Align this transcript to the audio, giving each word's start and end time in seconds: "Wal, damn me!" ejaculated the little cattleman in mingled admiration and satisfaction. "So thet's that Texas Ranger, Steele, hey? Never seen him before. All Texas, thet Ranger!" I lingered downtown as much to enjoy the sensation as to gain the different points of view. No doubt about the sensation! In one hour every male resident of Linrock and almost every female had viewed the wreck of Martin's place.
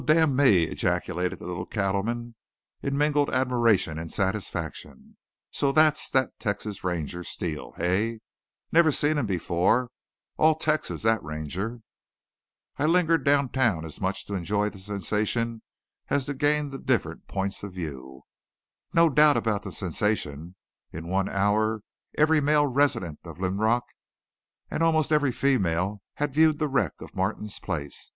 "Wal, 0.03 0.15
damn 0.15 0.35
me!" 0.35 0.63
ejaculated 0.63 1.37
the 1.37 1.45
little 1.45 1.67
cattleman 1.67 2.33
in 2.81 2.97
mingled 2.97 3.29
admiration 3.29 3.99
and 3.99 4.11
satisfaction. 4.11 5.15
"So 5.51 5.71
thet's 5.71 6.09
that 6.09 6.39
Texas 6.39 6.83
Ranger, 6.83 7.23
Steele, 7.23 7.73
hey? 7.77 8.21
Never 8.71 8.91
seen 8.91 9.19
him 9.19 9.27
before. 9.27 9.91
All 10.37 10.55
Texas, 10.55 11.03
thet 11.03 11.23
Ranger!" 11.23 11.81
I 12.79 12.87
lingered 12.87 13.23
downtown 13.23 13.85
as 13.85 14.01
much 14.01 14.25
to 14.25 14.33
enjoy 14.33 14.69
the 14.69 14.79
sensation 14.79 15.61
as 16.07 16.25
to 16.25 16.33
gain 16.33 16.71
the 16.71 16.79
different 16.79 17.27
points 17.27 17.61
of 17.61 17.73
view. 17.75 18.23
No 18.93 19.07
doubt 19.07 19.37
about 19.37 19.61
the 19.61 19.71
sensation! 19.71 20.55
In 20.91 21.09
one 21.09 21.29
hour 21.29 21.83
every 22.17 22.41
male 22.41 22.65
resident 22.65 23.19
of 23.23 23.37
Linrock 23.39 23.83
and 24.71 24.81
almost 24.81 25.11
every 25.11 25.31
female 25.31 26.01
had 26.15 26.33
viewed 26.33 26.57
the 26.57 26.67
wreck 26.69 26.93
of 27.01 27.13
Martin's 27.15 27.59
place. 27.59 28.09